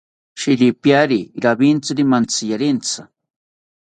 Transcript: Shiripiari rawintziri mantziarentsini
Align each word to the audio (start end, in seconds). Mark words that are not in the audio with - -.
Shiripiari 0.39 1.21
rawintziri 1.43 2.03
mantziarentsini 2.11 3.07